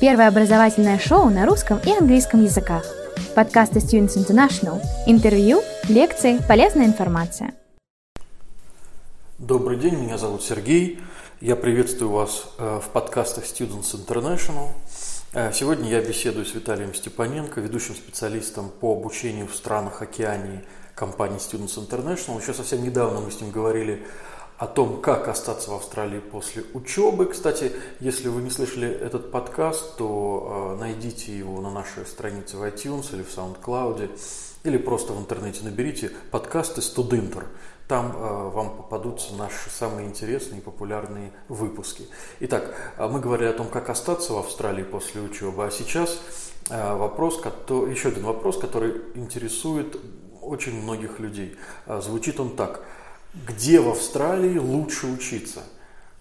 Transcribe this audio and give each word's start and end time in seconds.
Первое 0.00 0.28
образовательное 0.28 0.98
шоу 0.98 1.28
на 1.28 1.44
русском 1.44 1.78
и 1.84 1.92
английском 1.92 2.42
языках. 2.42 2.86
Подкасты 3.34 3.80
Students 3.80 4.16
International. 4.16 4.80
Интервью, 5.06 5.60
лекции, 5.90 6.38
полезная 6.48 6.86
информация. 6.86 7.52
Добрый 9.36 9.76
день, 9.76 9.96
меня 9.96 10.16
зовут 10.16 10.42
Сергей. 10.42 11.00
Я 11.42 11.54
приветствую 11.54 12.12
вас 12.12 12.46
э, 12.56 12.80
в 12.82 12.88
подкастах 12.88 13.44
Students 13.44 13.94
International. 13.94 14.68
Э, 15.34 15.52
сегодня 15.52 15.90
я 15.90 16.00
беседую 16.00 16.46
с 16.46 16.54
Виталием 16.54 16.94
Степаненко, 16.94 17.60
ведущим 17.60 17.94
специалистом 17.94 18.70
по 18.70 18.94
обучению 18.94 19.48
в 19.48 19.54
странах 19.54 20.00
Океании 20.00 20.62
компании 20.94 21.36
Students 21.36 21.76
International. 21.76 22.40
Еще 22.40 22.54
совсем 22.54 22.82
недавно 22.82 23.20
мы 23.20 23.30
с 23.30 23.38
ним 23.38 23.50
говорили 23.50 24.06
о 24.60 24.66
том, 24.66 25.00
как 25.00 25.26
остаться 25.28 25.70
в 25.70 25.74
Австралии 25.74 26.20
после 26.20 26.64
учебы. 26.74 27.24
Кстати, 27.24 27.72
если 27.98 28.28
вы 28.28 28.42
не 28.42 28.50
слышали 28.50 28.90
этот 28.90 29.30
подкаст, 29.30 29.96
то 29.96 30.74
э, 30.76 30.80
найдите 30.80 31.36
его 31.36 31.62
на 31.62 31.70
нашей 31.70 32.04
странице 32.04 32.58
в 32.58 32.62
iTunes 32.64 33.14
или 33.14 33.22
в 33.22 33.34
SoundCloud, 33.34 34.10
или 34.64 34.76
просто 34.76 35.14
в 35.14 35.18
интернете 35.18 35.64
наберите 35.64 36.10
подкасты 36.30 36.82
«Студентер». 36.82 37.46
Там 37.88 38.14
э, 38.14 38.50
вам 38.50 38.76
попадутся 38.76 39.34
наши 39.34 39.70
самые 39.70 40.06
интересные 40.06 40.60
и 40.60 40.62
популярные 40.62 41.32
выпуски. 41.48 42.06
Итак, 42.40 42.74
э, 42.98 43.08
мы 43.08 43.18
говорили 43.18 43.48
о 43.48 43.54
том, 43.54 43.66
как 43.66 43.88
остаться 43.88 44.34
в 44.34 44.38
Австралии 44.40 44.84
после 44.84 45.22
учебы, 45.22 45.64
а 45.64 45.70
сейчас 45.70 46.20
вопрос, 46.68 47.42
еще 47.88 48.10
один 48.10 48.24
вопрос, 48.24 48.58
который 48.58 49.00
интересует 49.14 49.96
очень 50.42 50.82
многих 50.82 51.18
людей. 51.18 51.56
Звучит 51.86 52.38
он 52.38 52.54
так– 52.56 52.84
где 53.34 53.80
в 53.80 53.88
Австралии 53.88 54.58
лучше 54.58 55.06
учиться, 55.06 55.60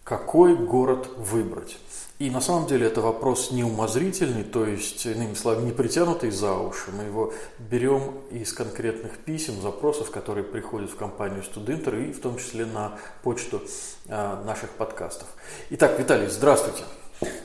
какой 0.03 0.55
город 0.55 1.09
выбрать. 1.17 1.77
И 2.19 2.29
на 2.29 2.41
самом 2.41 2.67
деле 2.67 2.85
это 2.87 2.99
вопрос 2.99 3.51
не 3.51 3.63
умозрительный, 3.63 4.43
то 4.43 4.65
есть, 4.65 5.05
иными 5.05 5.35
словами, 5.35 5.67
не 5.67 5.71
притянутый 5.71 6.31
за 6.31 6.53
уши. 6.53 6.91
Мы 6.91 7.03
его 7.03 7.33
берем 7.59 8.13
из 8.29 8.51
конкретных 8.51 9.19
писем, 9.19 9.61
запросов, 9.61 10.11
которые 10.11 10.43
приходят 10.43 10.91
в 10.91 10.97
компанию 10.97 11.43
Студентер 11.43 11.95
и 11.95 12.11
в 12.11 12.19
том 12.19 12.38
числе 12.38 12.66
на 12.66 12.97
почту 13.23 13.61
э, 14.07 14.44
наших 14.45 14.71
подкастов. 14.71 15.29
Итак, 15.69 15.97
Виталий, 15.97 16.27
здравствуйте. 16.27 16.83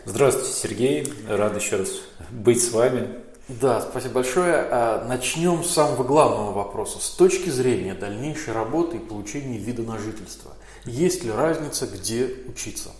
Здравствуйте, 0.06 0.50
Сергей. 0.50 1.12
Рад 1.28 1.56
еще 1.56 1.76
раз 1.76 1.90
быть 2.32 2.60
с 2.60 2.72
вами. 2.72 3.20
Да, 3.48 3.82
спасибо 3.82 4.14
большое. 4.14 4.54
А, 4.70 5.04
начнем 5.06 5.62
с 5.64 5.70
самого 5.70 6.02
главного 6.02 6.52
вопроса. 6.52 6.98
С 6.98 7.10
точки 7.10 7.50
зрения 7.50 7.94
дальнейшей 7.94 8.54
работы 8.54 8.96
и 8.96 9.00
получения 9.00 9.58
вида 9.58 9.82
на 9.82 9.98
жительство, 9.98 10.52
есть 10.86 11.24
ли 11.24 11.30
разница, 11.30 11.86
где 11.86 12.30
учиться? 12.46 12.90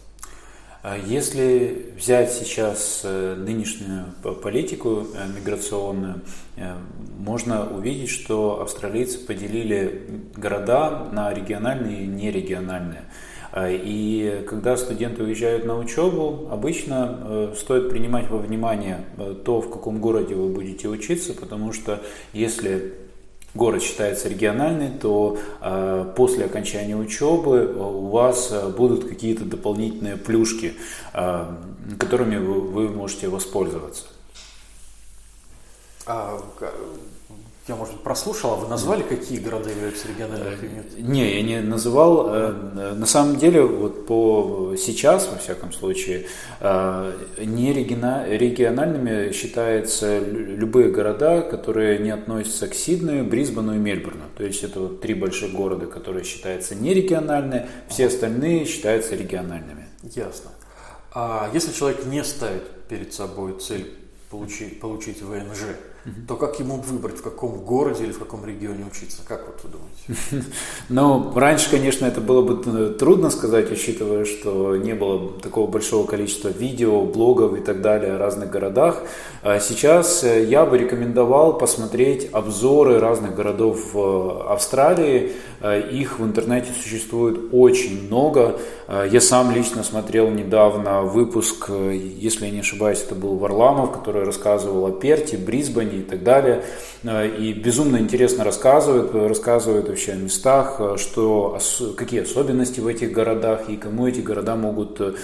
А 0.82 0.98
если 0.98 1.94
взять 1.96 2.30
сейчас 2.30 3.00
э, 3.04 3.36
нынешнюю 3.38 4.04
политику 4.42 5.06
э, 5.14 5.28
миграционную, 5.34 6.20
э, 6.56 6.76
можно 7.18 7.66
увидеть, 7.66 8.10
что 8.10 8.60
австралийцы 8.60 9.18
поделили 9.18 10.06
города 10.36 11.08
на 11.10 11.32
региональные 11.32 12.04
и 12.04 12.06
нерегиональные. 12.06 13.04
А, 13.56 13.70
и 13.70 14.44
когда 14.48 14.76
студенты 14.76 15.22
уезжают 15.22 15.64
на 15.64 15.78
учебу, 15.78 16.48
обычно 16.50 17.20
э, 17.22 17.54
стоит 17.56 17.88
принимать 17.88 18.28
во 18.28 18.38
внимание 18.38 19.04
э, 19.16 19.36
то, 19.44 19.60
в 19.60 19.70
каком 19.70 20.00
городе 20.00 20.34
вы 20.34 20.48
будете 20.48 20.88
учиться, 20.88 21.34
потому 21.34 21.72
что 21.72 22.02
если 22.32 22.94
город 23.54 23.80
считается 23.80 24.28
региональный, 24.28 24.90
то 24.90 25.38
э, 25.60 26.12
после 26.16 26.46
окончания 26.46 26.96
учебы 26.96 27.72
у 27.78 28.08
вас 28.08 28.52
будут 28.76 29.04
какие-то 29.04 29.44
дополнительные 29.44 30.16
плюшки, 30.16 30.72
которыми 31.12 32.38
вы, 32.38 32.60
вы 32.60 32.88
можете 32.88 33.28
воспользоваться. 33.28 34.06
А 36.06 36.40
я, 37.66 37.76
может 37.76 37.94
быть, 37.94 38.02
прослушал, 38.02 38.52
а 38.52 38.56
вы 38.56 38.68
назвали, 38.68 39.02
какие 39.02 39.38
города 39.38 39.70
являются 39.70 40.06
региональными 40.06 40.74
нет? 40.74 40.98
Не, 40.98 41.36
я 41.36 41.42
не 41.42 41.62
называл. 41.62 42.28
Э, 42.28 42.52
на 42.94 43.06
самом 43.06 43.36
деле, 43.36 43.62
вот 43.62 44.06
по 44.06 44.74
сейчас, 44.76 45.30
во 45.30 45.38
всяком 45.38 45.72
случае, 45.72 46.26
э, 46.60 47.12
не 47.38 47.72
региональными 47.72 49.32
считаются 49.32 50.18
любые 50.18 50.90
города, 50.90 51.40
которые 51.40 52.00
не 52.00 52.10
относятся 52.10 52.68
к 52.68 52.74
Сиднею, 52.74 53.24
Брисбену 53.24 53.74
и 53.74 53.78
Мельбурну. 53.78 54.24
То 54.36 54.44
есть 54.44 54.62
это 54.62 54.80
вот 54.80 55.00
три 55.00 55.14
больших 55.14 55.52
города, 55.54 55.86
которые 55.86 56.24
считаются 56.24 56.74
не 56.74 56.92
региональными, 56.92 57.66
все 57.88 58.08
остальные 58.08 58.66
считаются 58.66 59.14
региональными. 59.16 59.86
Ясно. 60.02 60.50
А 61.14 61.48
если 61.54 61.72
человек 61.72 62.04
не 62.04 62.22
ставит 62.24 62.68
перед 62.88 63.14
собой 63.14 63.58
цель 63.58 63.90
получить, 64.28 64.80
получить 64.80 65.22
ВНЖ, 65.22 65.76
то 66.28 66.36
как 66.36 66.60
ему 66.60 66.76
выбрать, 66.76 67.18
в 67.18 67.22
каком 67.22 67.64
городе 67.64 68.04
или 68.04 68.12
в 68.12 68.18
каком 68.18 68.44
регионе 68.44 68.84
учиться? 68.84 69.22
Как 69.26 69.46
вот 69.46 69.60
вы 69.64 69.70
думаете? 69.70 70.46
Ну, 70.90 71.32
раньше, 71.34 71.70
конечно, 71.70 72.04
это 72.04 72.20
было 72.20 72.42
бы 72.42 72.62
э, 72.66 72.94
трудно 72.98 73.30
сказать, 73.30 73.70
учитывая, 73.72 74.26
что 74.26 74.76
не 74.76 74.94
было 74.94 75.40
такого 75.40 75.66
большого 75.66 76.06
количества 76.06 76.48
видео, 76.48 77.02
блогов 77.02 77.56
и 77.56 77.60
так 77.60 77.80
далее 77.80 78.12
о 78.12 78.18
разных 78.18 78.50
городах. 78.50 79.02
А 79.42 79.58
сейчас 79.60 80.22
э, 80.24 80.44
я 80.44 80.66
бы 80.66 80.76
рекомендовал 80.76 81.56
посмотреть 81.56 82.28
обзоры 82.32 82.98
разных 82.98 83.34
городов 83.34 83.94
в 83.94 84.52
Австралии. 84.52 85.32
Э, 85.60 85.80
их 85.90 86.18
в 86.18 86.24
интернете 86.24 86.70
существует 86.78 87.48
очень 87.52 88.06
много. 88.06 88.60
Я 88.86 89.20
сам 89.20 89.50
лично 89.50 89.82
смотрел 89.82 90.30
недавно 90.30 91.02
выпуск, 91.02 91.70
если 91.70 92.46
я 92.46 92.50
не 92.50 92.60
ошибаюсь, 92.60 93.02
это 93.02 93.14
был 93.14 93.36
Варламов, 93.38 93.92
который 93.92 94.24
рассказывал 94.24 94.86
о 94.86 94.90
Перте, 94.92 95.38
Брисбене, 95.38 96.00
и 96.00 96.02
так 96.02 96.22
далее. 96.22 96.64
Э, 97.04 97.26
и 97.28 97.52
безумно 97.52 97.98
интересно 97.98 98.44
рассказывают, 98.44 99.14
рассказывают 99.14 99.88
вообще 99.88 100.12
о 100.12 100.16
местах, 100.16 100.76
э, 100.78 100.96
что, 100.98 101.58
какие 101.96 102.22
особенности 102.22 102.80
в 102.80 102.86
этих 102.86 103.12
городах 103.12 103.68
и 103.68 103.76
кому 103.76 104.06
эти 104.06 104.20
города 104.20 104.56
могут 104.56 105.00
э, 105.00 105.14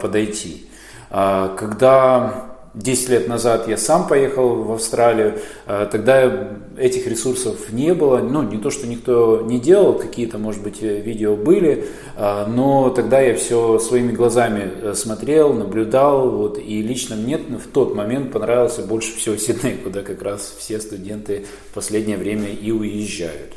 подойти. 0.00 0.66
А 1.10 1.54
когда 1.56 2.47
10 2.78 3.08
лет 3.08 3.28
назад 3.28 3.66
я 3.68 3.76
сам 3.76 4.06
поехал 4.06 4.62
в 4.62 4.72
Австралию, 4.72 5.40
э, 5.66 5.88
тогда 5.90 6.58
этих 6.76 7.06
ресурсов 7.08 7.72
не 7.72 7.92
было, 7.92 8.18
ну 8.18 8.42
не 8.42 8.58
то, 8.58 8.70
что 8.70 8.86
никто 8.86 9.42
не 9.42 9.58
делал, 9.58 9.94
какие-то, 9.94 10.38
может 10.38 10.62
быть, 10.62 10.80
видео 10.80 11.34
были, 11.34 11.86
э, 12.16 12.46
но 12.46 12.90
тогда 12.90 13.20
я 13.20 13.34
все 13.34 13.78
своими 13.80 14.12
глазами 14.12 14.70
э, 14.80 14.94
смотрел, 14.94 15.52
наблюдал, 15.52 16.30
вот, 16.30 16.58
и 16.58 16.80
лично 16.82 17.16
мне 17.16 17.36
в 17.36 17.66
тот 17.72 17.94
момент 17.94 18.32
понравился 18.32 18.82
больше 18.82 19.16
всего 19.16 19.36
Сидней, 19.36 19.76
куда 19.82 20.02
как 20.02 20.22
раз 20.22 20.54
все 20.58 20.80
студенты 20.80 21.46
в 21.70 21.74
последнее 21.74 22.16
время 22.16 22.48
и 22.48 22.70
уезжают. 22.70 23.54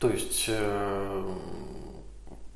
То 0.00 0.08
есть 0.08 0.50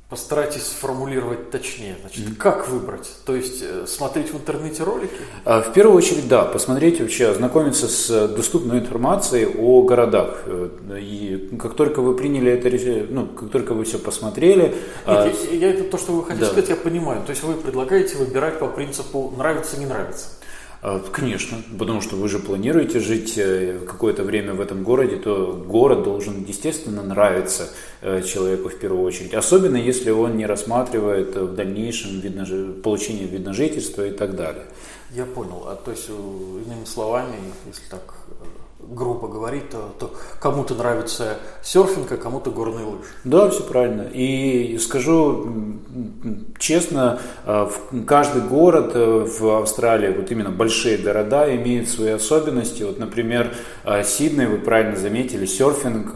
Постарайтесь 0.09 0.63
сформулировать 0.63 1.51
точнее. 1.51 1.97
Значит, 2.01 2.27
mm-hmm. 2.27 2.35
как 2.37 2.69
выбрать? 2.69 3.09
То 3.25 3.35
есть 3.35 3.61
э, 3.61 3.87
смотреть 3.89 4.33
в 4.33 4.37
интернете 4.37 4.85
ролики? 4.85 5.17
А, 5.45 5.63
в 5.63 5.73
первую 5.73 5.97
очередь, 5.97 6.29
да, 6.29 6.45
посмотреть 6.45 7.01
вообще, 7.01 7.27
ознакомиться 7.27 7.89
с 7.89 8.09
э, 8.09 8.29
доступной 8.29 8.79
информацией 8.79 9.47
о 9.47 9.83
городах. 9.83 10.45
Э, 10.47 10.69
и 11.01 11.51
как 11.59 11.75
только 11.75 12.03
вы 12.03 12.15
приняли 12.15 12.53
это 12.53 12.69
решение, 12.69 13.05
ну, 13.11 13.27
как 13.27 13.51
только 13.51 13.75
вы 13.75 13.83
все 13.83 13.99
посмотрели. 13.99 14.63
Нет, 14.63 14.75
а... 15.07 15.27
я, 15.51 15.57
я 15.59 15.71
это 15.71 15.83
то, 15.83 15.99
что 15.99 16.13
вы 16.13 16.23
хотите 16.23 16.45
да. 16.45 16.53
сказать, 16.53 16.69
я 16.71 16.77
понимаю. 16.77 17.25
То 17.25 17.31
есть 17.31 17.43
вы 17.43 17.55
предлагаете 17.55 18.17
выбирать 18.17 18.61
по 18.61 18.69
принципу 18.69 19.35
нравится, 19.37 19.77
не 19.77 19.87
нравится. 19.87 20.29
А, 20.89 21.01
конечно, 21.01 21.59
потому 21.77 22.01
что 22.01 22.15
вы 22.15 22.29
же 22.29 22.39
планируете 22.39 23.01
жить 23.01 23.37
э, 23.39 23.81
какое-то 23.85 24.23
время 24.23 24.55
в 24.55 24.61
этом 24.61 24.85
городе, 24.85 25.17
то 25.17 25.53
город 25.53 26.05
должен, 26.05 26.45
естественно, 26.45 27.03
нравиться 27.03 27.71
э, 28.03 28.23
человеку 28.23 28.69
в 28.69 28.79
первую 28.79 29.03
очередь. 29.03 29.35
Особенно 29.35 29.79
если 29.79 30.13
он 30.13 30.37
не 30.37 30.47
рассматривает 30.47 31.35
в 31.35 31.57
дальнейшем 31.57 32.21
видно, 32.21 32.47
получение 32.85 33.27
вида 33.27 33.53
жительства 33.53 34.07
и 34.07 34.13
так 34.13 34.37
далее. 34.37 34.63
Я 35.11 35.25
понял. 35.27 35.65
А 35.67 35.75
то 35.75 35.91
есть, 35.91 36.09
иными 36.09 36.85
словами, 36.85 37.35
если 37.67 37.83
так 37.91 38.15
грубо 38.89 39.29
говорить, 39.29 39.71
то, 39.71 39.95
то 39.99 40.11
кому-то 40.41 40.75
нравится 40.75 41.39
серфинг, 41.63 42.11
а 42.13 42.17
кому-то 42.17 42.51
горные 42.51 42.85
лыжи. 42.85 43.05
Да, 43.25 43.51
все 43.51 43.63
правильно. 43.63 44.03
И 44.13 44.79
скажу 44.79 45.49
честно, 46.59 47.21
э, 47.45 47.69
каждый 48.07 48.43
город 48.43 48.93
э, 48.95 49.27
в 49.39 49.61
Австралии, 49.61 50.13
вот 50.13 50.31
именно 50.31 50.51
большие 50.51 50.99
города, 50.99 51.55
имеют 51.55 51.89
свои 51.89 52.11
особенности. 52.11 52.83
Вот, 52.83 52.99
например, 52.99 53.55
э, 53.85 54.03
Сидней, 54.05 54.47
вы 54.47 54.59
правильно 54.59 54.97
заметили, 54.97 55.47
серфинг, 55.47 56.15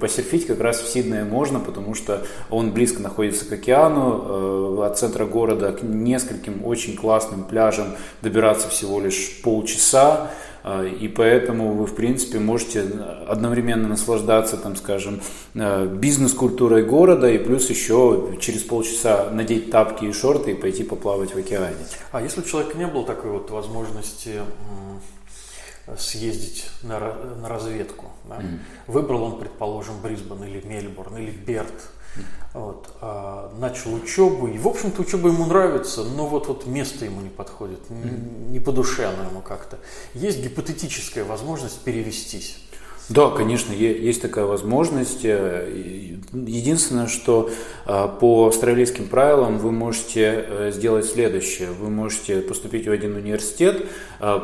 посерфить 0.00 0.46
как 0.46 0.60
раз 0.60 0.80
в 0.80 0.88
Сиднее 0.88 1.24
можно, 1.24 1.60
потому 1.60 1.94
что 1.94 2.22
он 2.50 2.72
близко 2.72 3.02
находится 3.02 3.44
к 3.46 3.52
океану, 3.52 4.82
от 4.82 4.98
центра 4.98 5.24
города 5.26 5.72
к 5.72 5.82
нескольким 5.82 6.64
очень 6.64 6.96
классным 6.96 7.44
пляжам 7.44 7.96
добираться 8.22 8.68
всего 8.68 9.00
лишь 9.00 9.40
полчаса. 9.42 10.30
А, 10.62 10.84
и 10.84 11.08
поэтому 11.08 11.74
вы, 11.74 11.86
в 11.86 11.94
принципе, 11.94 12.38
можете 12.38 12.82
одновременно 13.26 13.88
наслаждаться, 13.88 14.56
там, 14.56 14.76
скажем, 14.76 15.20
э, 15.54 15.86
бизнес-культурой 15.86 16.84
города 16.84 17.30
и 17.30 17.38
плюс 17.38 17.70
еще 17.70 18.36
через 18.40 18.62
полчаса 18.62 19.30
надеть 19.30 19.70
тапки 19.70 20.04
и 20.04 20.12
шорты 20.12 20.52
и 20.52 20.54
пойти 20.54 20.84
поплавать 20.84 21.34
в 21.34 21.38
океане. 21.38 21.76
А 22.12 22.22
если 22.22 22.40
у 22.40 22.44
человека 22.44 22.76
не 22.76 22.86
было 22.86 23.04
такой 23.04 23.30
вот 23.30 23.50
возможности 23.50 24.40
съездить 25.98 26.70
на, 26.82 26.98
на 27.40 27.48
разведку, 27.48 28.06
да? 28.28 28.36
mm 28.36 28.58
выбрал 28.86 29.22
он, 29.22 29.38
предположим, 29.38 30.00
Брисбен 30.02 30.42
или 30.44 30.60
Мельбурн 30.66 31.16
или 31.16 31.30
Берт, 31.30 31.90
вот, 32.54 32.96
а, 33.00 33.52
начал 33.58 33.94
учебу, 33.94 34.48
и, 34.48 34.58
в 34.58 34.66
общем-то, 34.66 35.02
учеба 35.02 35.28
ему 35.28 35.46
нравится, 35.46 36.02
но 36.02 36.26
вот, 36.26 36.48
вот 36.48 36.66
место 36.66 37.04
ему 37.04 37.20
не 37.20 37.28
подходит, 37.28 37.90
не, 37.90 38.10
не 38.50 38.60
по 38.60 38.72
душе 38.72 39.06
оно 39.06 39.28
ему 39.28 39.40
как-то. 39.40 39.78
Есть 40.14 40.42
гипотетическая 40.42 41.24
возможность 41.24 41.80
перевестись. 41.80 42.58
Да, 43.10 43.28
конечно, 43.30 43.72
есть 43.72 44.22
такая 44.22 44.44
возможность. 44.44 45.24
Э, 45.24 45.68
единственное, 46.32 47.08
что 47.08 47.50
э, 47.84 48.08
по 48.20 48.46
австралийским 48.46 49.08
правилам 49.08 49.58
вы 49.58 49.72
можете 49.72 50.44
э, 50.46 50.70
сделать 50.72 51.06
следующее. 51.06 51.70
Вы 51.72 51.90
можете 51.90 52.40
поступить 52.40 52.86
в 52.86 52.92
один 52.92 53.16
университет, 53.16 53.84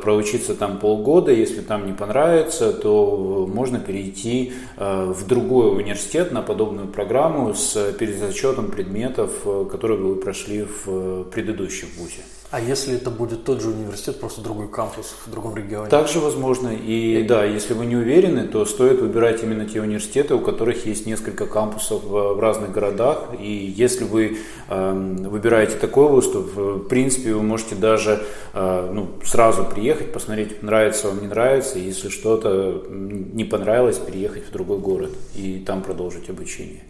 проучиться 0.03 0.57
там 0.57 0.79
полгода. 0.79 1.31
Если 1.31 1.61
там 1.61 1.87
не 1.87 1.93
понравится, 1.93 2.73
то 2.73 3.49
можно 3.53 3.79
перейти 3.79 4.55
в 4.77 5.27
другой 5.27 5.77
университет 5.77 6.33
на 6.33 6.43
подобную 6.43 6.89
программу 6.89 7.55
с 7.55 7.93
перезачетом 7.93 8.71
предметов, 8.71 9.31
которые 9.71 10.01
вы 10.01 10.17
прошли 10.17 10.67
в 10.85 11.25
предыдущем 11.25 11.89
вузе. 11.99 12.23
А 12.51 12.61
если 12.61 12.95
это 12.95 13.11
будет 13.11 13.45
тот 13.45 13.61
же 13.61 13.69
университет, 13.71 14.21
просто 14.21 14.41
другой 14.41 14.69
кампус 14.69 15.15
в 15.27 15.31
другом 15.31 15.57
регионе? 15.57 15.91
Также 15.91 16.21
возможно. 16.21 16.69
И 16.69 17.25
да, 17.25 17.45
если 17.45 17.75
вы 17.75 17.87
не 17.87 17.97
уверены, 17.97 18.47
то 18.47 18.65
стоит 18.65 19.01
выбирать 19.01 19.43
именно 19.43 19.67
те 19.67 19.81
университеты, 19.81 20.35
у 20.35 20.41
которых 20.41 20.87
есть 20.87 21.07
несколько 21.07 21.47
кампусов 21.47 22.05
в 22.05 22.41
разных 22.41 22.71
городах. 22.71 23.31
И 23.41 23.75
если 23.77 24.05
вы 24.05 24.39
э, 24.69 24.93
выбираете 25.29 25.77
такой 25.77 26.07
то 26.07 26.41
в 26.41 26.89
принципе 26.89 27.35
вы 27.35 27.43
можете 27.43 27.75
даже 27.75 28.23
э, 28.55 28.91
ну, 28.93 29.09
сразу 29.25 29.65
приехать, 29.65 30.13
посмотреть, 30.13 30.63
нравится 30.63 31.09
вам, 31.09 31.21
не 31.21 31.27
нравится. 31.27 31.79
Если 31.79 32.11
что-то 32.11 32.85
не 32.89 33.45
понравилось, 33.45 33.99
переехать 33.99 34.47
в 34.47 34.53
другой 34.53 34.79
город 34.79 35.11
и 35.35 35.63
там 35.67 35.83
продолжить 35.83 36.31
обучение. 36.31 36.83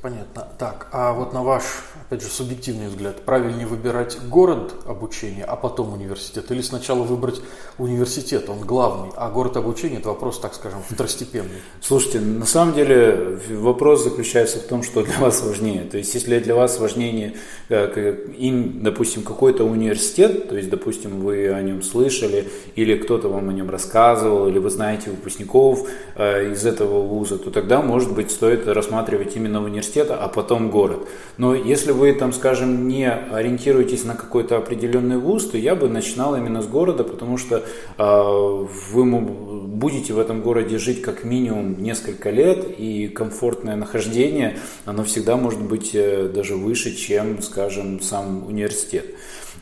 Понятно. 0.00 0.46
Так, 0.58 0.86
а 0.92 1.12
вот 1.12 1.32
на 1.32 1.42
ваш, 1.42 1.64
опять 2.06 2.22
же, 2.22 2.28
субъективный 2.28 2.86
взгляд, 2.86 3.22
правильнее 3.22 3.66
выбирать 3.66 4.16
город 4.28 4.74
обучения, 4.86 5.42
а 5.44 5.56
потом 5.56 5.92
университет? 5.92 6.52
Или 6.52 6.62
сначала 6.62 7.02
выбрать 7.02 7.40
университет, 7.78 8.48
он 8.48 8.60
главный, 8.60 9.10
а 9.16 9.28
город 9.28 9.56
обучения– 9.56 9.96
это 9.98 10.10
вопрос, 10.10 10.38
так 10.38 10.54
скажем, 10.54 10.82
второстепенный? 10.88 11.62
Слушайте, 11.80 12.20
на 12.20 12.46
самом 12.46 12.74
деле 12.74 13.40
вопрос 13.50 14.04
заключается 14.04 14.58
в 14.58 14.62
том, 14.62 14.84
что 14.84 15.02
для 15.02 15.18
вас 15.18 15.42
важнее. 15.42 15.82
То 15.82 15.98
есть, 15.98 16.14
если 16.14 16.38
для 16.38 16.54
вас 16.54 16.78
важнее, 16.78 17.34
э, 17.68 18.26
им, 18.38 18.84
допустим, 18.84 19.22
какой-то 19.22 19.64
университет, 19.64 20.48
то 20.48 20.56
есть, 20.56 20.70
допустим, 20.70 21.22
вы 21.22 21.48
о 21.48 21.60
нем 21.60 21.82
слышали, 21.82 22.48
или 22.76 22.96
кто-то 22.96 23.28
вам 23.28 23.48
о 23.48 23.52
нем 23.52 23.68
рассказывал, 23.68 24.46
или 24.46 24.60
вы 24.60 24.70
знаете 24.70 25.10
выпускников 25.10 25.88
э, 26.14 26.52
из 26.52 26.64
этого 26.64 27.02
вуза, 27.02 27.36
то 27.36 27.50
тогда, 27.50 27.82
может 27.82 28.14
быть, 28.14 28.30
стоит 28.30 28.68
рассматривать 28.68 29.34
именно 29.34 29.60
университета, 29.88 30.16
а 30.16 30.28
потом 30.28 30.70
город. 30.70 31.08
Но 31.36 31.54
если 31.54 31.92
вы 31.92 32.12
там, 32.12 32.32
скажем, 32.32 32.88
не 32.88 33.10
ориентируетесь 33.10 34.04
на 34.04 34.14
какой-то 34.14 34.56
определенный 34.56 35.18
вуз, 35.18 35.50
то 35.50 35.58
я 35.58 35.74
бы 35.74 35.88
начинал 35.88 36.36
именно 36.36 36.62
с 36.62 36.66
города, 36.66 37.04
потому 37.04 37.38
что 37.38 37.64
э, 37.98 38.66
вы 38.92 39.20
будете 39.20 40.12
в 40.12 40.18
этом 40.18 40.42
городе 40.42 40.78
жить 40.78 41.02
как 41.02 41.24
минимум 41.24 41.82
несколько 41.82 42.30
лет, 42.30 42.66
и 42.78 43.08
комфортное 43.08 43.76
нахождение, 43.76 44.58
оно 44.84 45.04
всегда 45.04 45.36
может 45.36 45.60
быть 45.60 45.90
э, 45.94 46.28
даже 46.28 46.54
выше, 46.54 46.94
чем, 46.94 47.42
скажем, 47.42 48.00
сам 48.00 48.46
университет. 48.46 49.06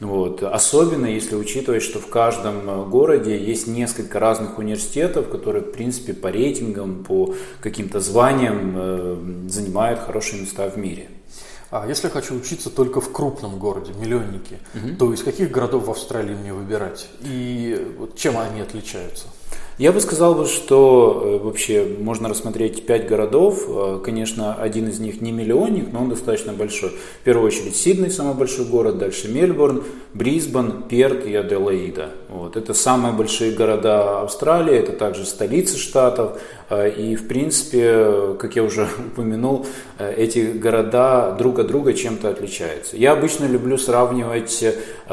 Вот. 0.00 0.42
Особенно 0.42 1.06
если 1.06 1.36
учитывать, 1.36 1.82
что 1.82 1.98
в 2.00 2.08
каждом 2.08 2.68
э, 2.68 2.84
городе 2.86 3.38
есть 3.38 3.66
несколько 3.66 4.18
разных 4.18 4.58
университетов, 4.58 5.28
которые, 5.28 5.62
в 5.62 5.72
принципе, 5.72 6.12
по 6.12 6.30
рейтингам, 6.30 7.04
по 7.04 7.34
каким-то 7.60 8.00
званиям 8.00 8.74
э, 8.76 9.48
занимают 9.48 10.00
хорошие 10.00 10.42
места 10.42 10.68
в 10.68 10.76
мире. 10.76 11.08
А 11.70 11.86
если 11.88 12.06
я 12.06 12.12
хочу 12.12 12.34
учиться 12.34 12.70
только 12.70 13.00
в 13.00 13.10
крупном 13.10 13.58
городе, 13.58 13.92
миллионнике, 13.98 14.60
угу. 14.74 14.96
то 14.98 15.12
из 15.12 15.22
каких 15.22 15.50
городов 15.50 15.86
в 15.86 15.90
Австралии 15.90 16.34
мне 16.34 16.52
выбирать? 16.52 17.08
И 17.22 17.94
вот 17.98 18.16
чем 18.16 18.38
они 18.38 18.60
отличаются? 18.60 19.26
Я 19.78 19.92
бы 19.92 20.00
сказал, 20.00 20.34
бы, 20.34 20.46
что 20.46 21.22
э, 21.22 21.44
вообще 21.44 21.86
можно 21.98 22.30
рассмотреть 22.30 22.86
пять 22.86 23.06
городов. 23.06 23.66
Э, 23.68 24.00
конечно, 24.02 24.54
один 24.54 24.88
из 24.88 25.00
них 25.00 25.20
не 25.20 25.32
миллионник, 25.32 25.92
но 25.92 26.00
он 26.00 26.08
достаточно 26.08 26.54
большой. 26.54 26.92
В 27.20 27.24
первую 27.24 27.48
очередь 27.48 27.76
Сидней, 27.76 28.10
самый 28.10 28.32
большой 28.32 28.64
город, 28.64 28.96
дальше 28.96 29.28
Мельбурн, 29.28 29.84
Брисбен, 30.14 30.84
Перт 30.88 31.26
и 31.26 31.34
Аделаида. 31.34 32.08
Вот. 32.30 32.56
Это 32.56 32.72
самые 32.72 33.12
большие 33.12 33.52
города 33.52 34.22
Австралии, 34.22 34.74
это 34.74 34.92
также 34.92 35.26
столицы 35.26 35.76
штатов. 35.76 36.40
Э, 36.70 36.88
и, 36.88 37.14
в 37.14 37.28
принципе, 37.28 38.34
как 38.38 38.56
я 38.56 38.62
уже 38.62 38.88
упомянул, 39.12 39.66
эти 39.98 40.52
города 40.52 41.36
друг 41.38 41.58
от 41.58 41.66
друга 41.66 41.92
чем-то 41.92 42.30
отличаются. 42.30 42.96
Я 42.96 43.12
обычно 43.12 43.44
люблю 43.44 43.76
сравнивать 43.76 44.64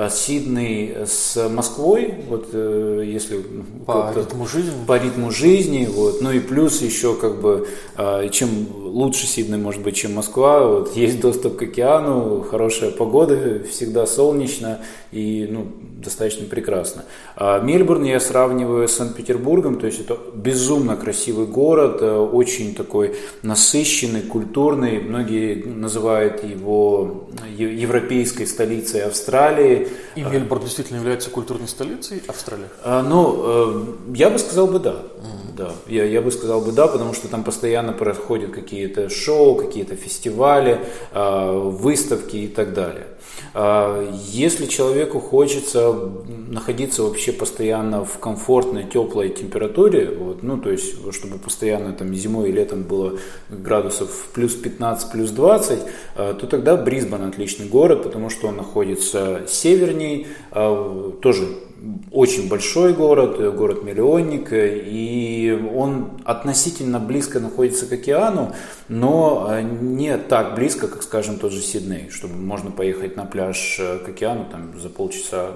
Сидней 0.09 0.95
с 1.05 1.49
Москвой. 1.49 2.13
Вот 2.29 2.53
если 2.53 3.41
по 3.85 4.13
ритму 4.15 4.45
жизни. 4.53 4.85
По 4.85 4.97
ритму 4.97 5.31
жизни, 5.31 5.89
вот. 5.91 6.21
Ну 6.21 6.31
и 6.31 6.39
плюс 6.39 6.81
еще 6.81 7.15
как 7.15 7.41
бы, 7.41 7.67
а, 7.95 8.27
чем 8.29 8.67
лучше 8.93 9.25
Сиднey 9.25 9.57
может 9.57 9.81
быть, 9.81 9.95
чем 9.95 10.13
Москва, 10.13 10.65
вот, 10.65 10.95
есть 10.95 11.19
доступ 11.19 11.57
к 11.57 11.63
океану, 11.63 12.41
хорошая 12.41 12.91
погода, 12.91 13.63
всегда 13.69 14.05
солнечно 14.05 14.79
и, 15.11 15.47
ну, 15.49 15.67
достаточно 16.03 16.45
прекрасно. 16.45 17.05
А 17.35 17.59
Мельбурн 17.59 18.03
я 18.03 18.19
сравниваю 18.19 18.87
с 18.87 18.93
Санкт-Петербургом, 18.93 19.79
то 19.79 19.85
есть 19.87 20.01
это 20.01 20.17
безумно 20.35 20.95
красивый 20.95 21.47
город, 21.47 21.97
э, 22.01 22.17
очень 22.17 22.75
такой 22.75 23.15
насыщенный, 23.41 24.21
культурный. 24.21 24.99
Многие 24.99 25.63
называют 25.63 26.43
его 26.43 27.29
европейской 27.57 28.45
столицей 28.45 29.03
Австралии. 29.03 29.87
И 30.15 30.21
Мельбурн 30.21 30.63
действительно 30.63 30.97
является 30.97 31.29
культурной 31.29 31.67
столицей 31.67 32.21
Австралии? 32.27 32.67
А, 32.83 33.01
ну, 33.01 33.41
э, 33.45 33.83
я 34.15 34.29
бы 34.29 34.37
сказал 34.43 34.67
бы 34.67 34.79
да. 34.79 34.91
Mm-hmm. 34.91 35.55
да. 35.57 35.71
Я, 35.87 36.03
я 36.05 36.21
бы 36.21 36.31
сказал 36.31 36.61
бы 36.61 36.71
да, 36.71 36.87
потому 36.87 37.13
что 37.13 37.27
там 37.27 37.43
постоянно 37.43 37.93
происходят 37.93 38.51
какие-то 38.51 39.09
шоу, 39.09 39.55
какие-то 39.55 39.95
фестивали, 39.95 40.79
а, 41.11 41.51
выставки 41.51 42.37
и 42.37 42.47
так 42.47 42.73
далее. 42.73 43.07
А, 43.53 44.03
если 44.25 44.65
человеку 44.65 45.19
хочется 45.19 45.93
находиться 46.47 47.03
вообще 47.03 47.31
постоянно 47.31 48.03
в 48.03 48.19
комфортной, 48.19 48.83
теплой 48.83 49.29
температуре, 49.29 50.09
вот, 50.09 50.43
ну, 50.43 50.57
то 50.57 50.71
есть, 50.71 51.13
чтобы 51.13 51.37
постоянно 51.37 51.93
там 51.93 52.13
зимой 52.13 52.49
и 52.49 52.51
летом 52.51 52.83
было 52.83 53.19
градусов 53.49 54.27
плюс 54.33 54.55
15, 54.55 55.11
плюс 55.11 55.29
20, 55.31 55.79
а, 56.15 56.33
то 56.33 56.47
тогда 56.47 56.75
Брисбен 56.75 57.23
отличный 57.23 57.67
город, 57.67 58.03
потому 58.03 58.29
что 58.29 58.47
он 58.47 58.57
находится 58.57 59.41
северней, 59.47 60.27
тоже 60.51 61.47
очень 62.11 62.47
большой 62.47 62.93
город, 62.93 63.55
город-миллионник, 63.55 64.49
и 64.51 65.57
он 65.75 66.21
относительно 66.23 66.99
близко 66.99 67.39
находится 67.39 67.85
к 67.85 67.91
океану, 67.91 68.53
но 68.87 69.59
не 69.61 70.17
так 70.17 70.55
близко, 70.55 70.87
как, 70.87 71.03
скажем, 71.03 71.37
тот 71.37 71.51
же 71.51 71.61
Сидней, 71.61 72.09
чтобы 72.09 72.35
можно 72.35 72.71
поехать 72.71 73.17
на 73.17 73.25
пляж 73.25 73.79
к 74.05 74.07
океану 74.07 74.45
там, 74.51 74.79
за 74.79 74.89
полчаса. 74.89 75.51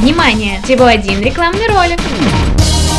Внимание! 0.00 0.60
Всего 0.64 0.84
один 0.84 1.20
рекламный 1.20 1.66
ролик. 1.68 2.00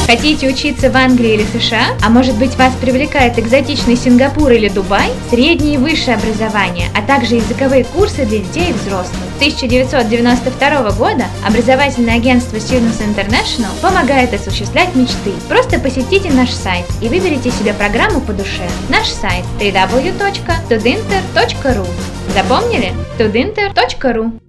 Хотите 0.05 0.49
учиться 0.49 0.89
в 0.89 0.95
Англии 0.95 1.35
или 1.35 1.43
США? 1.43 1.97
А 2.03 2.09
может 2.09 2.35
быть 2.39 2.55
вас 2.57 2.73
привлекает 2.81 3.37
экзотичный 3.37 3.95
Сингапур 3.95 4.51
или 4.51 4.67
Дубай? 4.67 5.11
Среднее 5.29 5.75
и 5.75 5.77
высшее 5.77 6.17
образование, 6.17 6.87
а 6.95 7.03
также 7.03 7.35
языковые 7.35 7.83
курсы 7.83 8.25
для 8.25 8.39
детей 8.39 8.71
и 8.71 8.73
взрослых. 8.73 9.28
С 9.39 9.41
1992 9.41 10.91
года 10.91 11.23
образовательное 11.47 12.15
агентство 12.15 12.57
Students 12.57 13.01
International 13.01 13.71
помогает 13.81 14.33
осуществлять 14.33 14.93
мечты. 14.95 15.31
Просто 15.47 15.79
посетите 15.79 16.29
наш 16.29 16.49
сайт 16.49 16.83
и 17.01 17.07
выберите 17.07 17.49
себе 17.49 17.73
программу 17.73 18.19
по 18.19 18.33
душе. 18.33 18.67
Наш 18.89 19.07
сайт 19.07 19.45
www.tudinter.ru 19.57 21.87
Запомнили? 22.33 22.93
tudinter.ru 23.17 24.48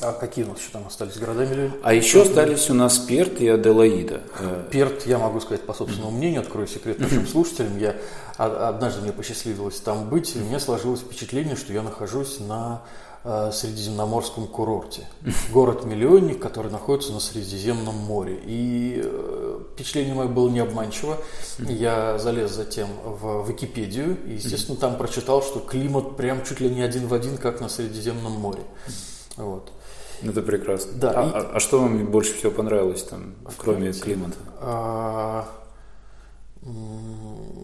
а 0.00 0.12
какие 0.12 0.44
у 0.44 0.48
нас 0.48 0.58
еще 0.58 0.70
там 0.70 0.86
остались 0.86 1.18
города 1.18 1.44
миллион? 1.44 1.72
А 1.82 1.92
еще 1.92 2.22
остались 2.22 2.70
у 2.70 2.74
нас 2.74 2.98
Перт 2.98 3.40
и 3.40 3.48
Аделаида. 3.48 4.20
Э, 4.38 4.64
Перт, 4.70 5.06
я 5.06 5.18
могу 5.18 5.40
сказать 5.40 5.62
по 5.62 5.74
собственному 5.74 6.12
мнению, 6.12 6.42
открою 6.42 6.68
секрет 6.68 6.98
нашим 7.00 7.26
слушателям. 7.26 7.78
Я 7.78 7.96
однажды 8.36 9.02
мне 9.02 9.12
посчастливилось 9.12 9.80
там 9.80 10.08
быть, 10.08 10.36
и 10.36 10.40
у 10.40 10.44
меня 10.44 10.60
сложилось 10.60 11.00
впечатление, 11.00 11.56
что 11.56 11.72
я 11.72 11.82
нахожусь 11.82 12.38
на 12.38 12.82
э, 13.24 13.50
средиземноморском 13.52 14.46
курорте. 14.46 15.02
Город-миллионник, 15.52 16.40
который 16.40 16.70
находится 16.70 17.12
на 17.12 17.18
Средиземном 17.18 17.96
море. 17.96 18.38
И 18.44 19.02
э, 19.04 19.60
впечатление 19.74 20.14
мое 20.14 20.28
было 20.28 20.48
не 20.48 20.60
обманчиво. 20.60 21.16
Я 21.58 22.18
залез 22.18 22.52
затем 22.52 22.88
в 23.04 23.48
Википедию 23.48 24.16
и, 24.26 24.34
естественно, 24.34 24.78
там 24.78 24.96
прочитал, 24.96 25.42
что 25.42 25.58
климат 25.58 26.16
прям 26.16 26.44
чуть 26.44 26.60
ли 26.60 26.70
не 26.70 26.82
один 26.82 27.08
в 27.08 27.14
один, 27.14 27.36
как 27.36 27.60
на 27.60 27.68
Средиземном 27.68 28.32
море. 28.32 28.62
Вот. 29.36 29.72
Это 30.22 30.42
прекрасно. 30.42 30.92
Да, 30.94 31.10
а, 31.10 31.24
и- 31.26 31.30
а- 31.32 31.50
а 31.54 31.60
что 31.60 31.80
вам 31.80 32.06
больше 32.06 32.34
всего 32.34 32.50
понравилось 32.50 33.02
там, 33.04 33.34
кроме 33.56 33.92
климата? 33.92 34.36
А, 34.60 35.48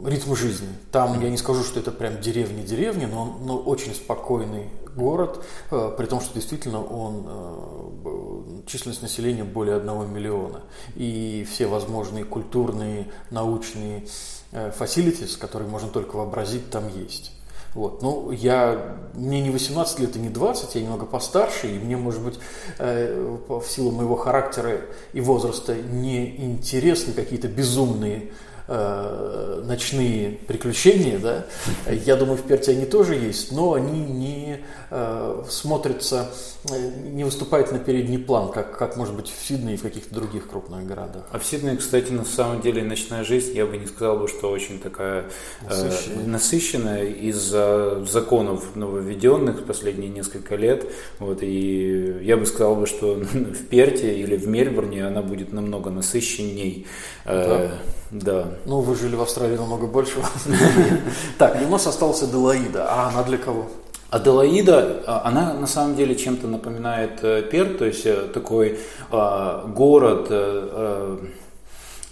ритм 0.06 0.34
жизни. 0.34 0.68
Там 0.92 1.20
я 1.20 1.30
не 1.30 1.36
скажу, 1.36 1.62
что 1.64 1.80
это 1.80 1.90
прям 1.90 2.20
деревня-деревня, 2.20 3.08
но, 3.08 3.22
он- 3.22 3.46
но 3.46 3.58
очень 3.58 3.94
спокойный 3.94 4.68
город, 4.96 5.44
э, 5.70 5.92
при 5.96 6.06
том, 6.06 6.20
что 6.20 6.34
действительно 6.34 6.82
он 6.84 7.26
э, 7.26 8.62
численность 8.66 9.02
населения 9.02 9.44
более 9.44 9.76
одного 9.76 10.04
миллиона. 10.04 10.60
И 10.94 11.46
все 11.50 11.66
возможные 11.66 12.24
культурные, 12.24 13.08
научные 13.30 14.06
э, 14.52 14.70
facilities, 14.78 15.36
которые 15.38 15.68
можно 15.68 15.88
только 15.88 16.16
вообразить, 16.16 16.70
там 16.70 16.84
есть. 16.96 17.32
Вот. 17.74 18.02
Ну, 18.02 18.30
я, 18.30 18.96
мне 19.14 19.40
не 19.40 19.50
18 19.50 19.98
лет 19.98 20.16
и 20.16 20.20
не 20.20 20.28
20, 20.28 20.74
я 20.76 20.80
немного 20.80 21.06
постарше, 21.06 21.68
и 21.68 21.78
мне, 21.78 21.96
может 21.96 22.22
быть, 22.22 22.38
э, 22.78 23.36
в 23.48 23.64
силу 23.64 23.90
моего 23.90 24.16
характера 24.16 24.80
и 25.12 25.20
возраста 25.20 25.74
не 25.74 26.36
интересны 26.36 27.12
какие-то 27.12 27.48
безумные 27.48 28.30
э, 28.66 29.62
ночные 29.64 30.30
приключения, 30.32 31.18
да. 31.18 31.46
Я 31.90 32.16
думаю, 32.16 32.36
в 32.36 32.42
Перте 32.42 32.72
они 32.72 32.86
тоже 32.86 33.14
есть, 33.14 33.52
но 33.52 33.74
они 33.74 34.00
не 34.00 34.60
э, 34.90 35.42
смотрятся, 35.48 36.30
э, 36.70 36.90
не 37.10 37.24
выступают 37.24 37.72
на 37.72 37.78
передний 37.78 38.18
план, 38.18 38.50
как, 38.52 38.76
как 38.76 38.96
может 38.96 39.14
быть 39.14 39.28
в 39.28 39.46
Сиднее 39.46 39.74
и 39.74 39.76
в 39.76 39.82
каких-то 39.82 40.14
других 40.14 40.48
крупных 40.48 40.86
городах. 40.86 41.24
А 41.30 41.38
в 41.38 41.44
Сиднее, 41.44 41.76
кстати, 41.76 42.10
на 42.10 42.24
самом 42.24 42.60
деле 42.62 42.82
ночная 42.82 43.24
жизнь, 43.24 43.54
я 43.54 43.66
бы 43.66 43.76
не 43.76 43.86
сказал 43.86 44.18
бы, 44.18 44.28
что 44.28 44.50
очень 44.50 44.80
такая 44.80 45.26
э, 45.62 45.68
Насыщенная. 45.68 46.26
насыщенная 46.26 47.04
из-за 47.04 48.04
законов 48.06 48.76
нововведенных 48.76 49.60
в 49.60 49.64
последние 49.64 50.10
несколько 50.10 50.56
лет. 50.56 50.86
Вот, 51.18 51.38
и 51.42 52.18
я 52.22 52.36
бы 52.36 52.46
сказал 52.46 52.76
бы, 52.76 52.86
что 52.86 53.14
в 53.14 53.66
Перте 53.66 54.14
или 54.18 54.36
в 54.36 54.46
Мельбурне 54.46 55.06
она 55.06 55.22
будет 55.22 55.52
намного 55.52 55.90
насыщенней. 55.90 56.86
Э, 57.24 57.70
да. 58.10 58.53
Ну, 58.64 58.80
вы 58.80 58.96
жили 58.96 59.16
в 59.16 59.22
Австралии 59.22 59.56
намного 59.56 59.86
больше. 59.86 60.14
Так, 61.38 61.60
и 61.60 61.64
у 61.64 61.68
нас 61.68 61.86
осталась 61.86 62.22
Аделаида. 62.22 62.86
А 62.88 63.08
она 63.08 63.22
для 63.22 63.38
кого? 63.38 63.66
Аделаида, 64.10 65.02
а, 65.06 65.22
она 65.24 65.54
на 65.54 65.66
самом 65.66 65.96
деле 65.96 66.14
чем-то 66.14 66.46
напоминает 66.46 67.18
э, 67.22 67.42
Перт, 67.42 67.78
то 67.78 67.84
есть 67.84 68.06
э, 68.06 68.28
такой 68.32 68.78
а, 69.10 69.66
город 69.66 70.28
э, 70.30 71.18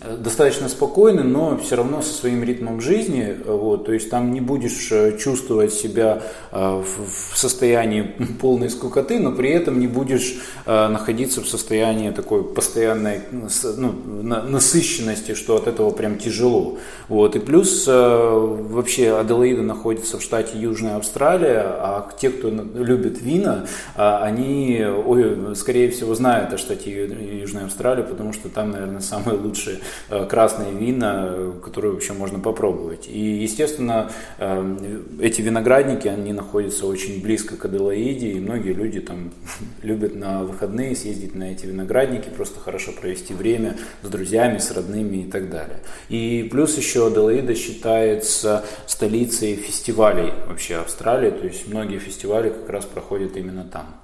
достаточно 0.03 0.69
спокойный, 0.69 1.23
но 1.23 1.57
все 1.59 1.77
равно 1.77 2.03
со 2.03 2.13
своим 2.13 2.43
ритмом 2.43 2.81
жизни, 2.81 3.37
вот, 3.45 3.87
то 3.87 3.93
есть 3.93 4.11
там 4.11 4.33
не 4.33 4.41
будешь 4.41 4.91
э, 4.91 5.17
чувствовать 5.19 5.73
себя 5.73 6.23
э, 6.51 6.57
в 6.57 7.37
состоянии 7.37 8.03
полной 8.41 8.71
скукоты, 8.71 9.19
но 9.19 9.33
при 9.33 9.51
этом 9.51 9.79
не 9.79 9.87
будешь 9.87 10.41
э, 10.67 10.89
находиться 10.89 11.41
в 11.41 11.49
состоянии 11.49 12.11
такой 12.11 12.43
постоянной 12.45 13.21
ну, 13.31 13.93
насыщенности, 14.25 15.35
что 15.35 15.57
от 15.57 15.69
этого 15.69 15.91
прям 15.91 16.19
тяжело. 16.19 16.79
Вот. 17.09 17.37
И 17.37 17.39
плюс 17.39 17.87
вообще 17.87 19.17
Аделаида 19.17 19.63
находится 19.63 20.19
в 20.19 20.23
штате 20.23 20.59
Южная 20.59 20.97
Австралия, 20.97 21.63
а 21.65 22.11
те, 22.19 22.31
кто 22.31 22.49
любит 22.49 23.21
вина, 23.21 23.67
они, 23.95 24.85
ой, 24.85 25.55
скорее 25.57 25.91
всего, 25.91 26.15
знают 26.15 26.53
о 26.53 26.59
штате 26.59 27.41
Южная 27.41 27.67
Австралия, 27.67 28.03
потому 28.03 28.33
что 28.33 28.49
там, 28.49 28.71
наверное, 28.71 29.01
самые 29.01 29.39
лучшие 29.39 29.79
красные 30.09 30.73
вина, 30.73 31.27
э, 31.29 31.53
которые 31.65 31.93
вообще 31.93 32.13
можно 32.13 32.39
попробовать. 32.39 33.09
И, 33.09 33.19
естественно, 33.19 34.11
э, 34.39 34.99
эти 35.21 35.41
виноградники, 35.41 36.09
они 36.09 36.33
находятся 36.33 36.87
очень 36.87 37.23
близко 37.23 37.57
к 37.57 37.65
Аделаиде, 37.65 38.33
и 38.33 38.41
многие 38.41 38.73
люди 38.73 39.01
там 39.01 39.33
любят 39.83 40.15
на 40.15 40.45
выходные 40.45 40.97
съездить 40.97 41.35
на 41.35 41.53
эти 41.53 41.67
виноградники, 41.67 42.29
просто 42.29 42.61
хорошо 42.61 42.93
провести 42.93 43.35
время 43.35 43.77
с 44.03 44.09
друзьями, 44.09 44.59
с 44.59 44.71
родными 44.71 45.19
и 45.19 45.31
так 45.31 45.51
далее. 45.51 45.81
И 46.09 46.49
плюс 46.51 46.77
еще 46.77 47.07
Аделаида 47.07 47.55
считается 47.55 48.65
столицей 48.87 49.57
фестивалей 49.57 50.33
вообще 50.49 50.77
Австралии, 50.77 51.31
то 51.31 51.47
есть 51.47 51.69
многие 51.69 51.99
фестивали 51.99 52.51
как 52.51 52.69
раз 52.69 52.85
проходят 52.85 53.37
именно 53.37 53.65
там. 53.65 54.03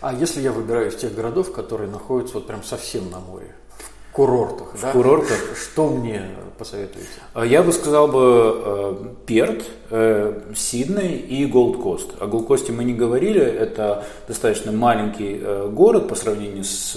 А 0.00 0.12
если 0.12 0.40
я 0.40 0.52
выбираю 0.52 0.88
из 0.88 0.96
тех 0.96 1.14
городов, 1.14 1.52
которые 1.52 1.90
находятся 1.90 2.34
вот 2.34 2.46
прям 2.46 2.64
совсем 2.64 3.10
на 3.10 3.20
море, 3.20 3.54
в 4.16 4.18
курортах, 4.18 4.68
да? 4.80 4.92
курортах? 4.92 5.38
Что 5.54 5.88
мне 5.88 6.22
посоветуете? 6.58 7.08
А 7.34 7.44
Я 7.44 7.62
бы 7.62 7.72
сказал 7.72 8.08
бы 8.08 8.62
э, 8.64 8.94
Перт, 9.26 9.64
э, 9.90 10.40
Сидней 10.54 11.16
и 11.18 11.44
Голд 11.44 11.76
Кост. 11.76 12.10
О 12.18 12.26
Голд 12.26 12.46
Косте 12.46 12.72
мы 12.72 12.84
не 12.84 12.94
говорили, 12.94 13.40
это 13.42 14.04
достаточно 14.26 14.72
маленький 14.72 15.38
э, 15.40 15.68
город 15.70 16.08
по 16.08 16.14
сравнению 16.14 16.64
с 16.64 16.96